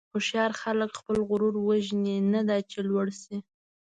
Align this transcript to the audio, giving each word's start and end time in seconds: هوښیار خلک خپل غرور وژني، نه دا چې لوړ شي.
هوښیار 0.13 0.51
خلک 0.61 0.89
خپل 0.99 1.17
غرور 1.29 1.55
وژني، 1.67 2.15
نه 2.33 2.41
دا 2.49 2.57
چې 2.71 2.79
لوړ 2.89 3.07
شي. 3.21 3.37